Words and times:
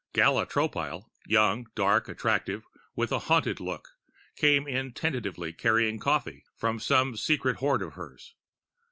Gala 0.13 0.47
Tropile, 0.47 1.05
young, 1.27 1.67
dark, 1.75 2.09
attractive, 2.09 2.65
with 2.95 3.11
a 3.11 3.19
haunted 3.19 3.59
look, 3.59 3.89
came 4.35 4.67
in 4.67 4.93
tentatively 4.93 5.53
carrying 5.53 5.99
coffee 5.99 6.43
from 6.57 6.79
some 6.79 7.15
secret 7.15 7.57
hoard 7.57 7.83
of 7.83 7.93
hers. 7.93 8.33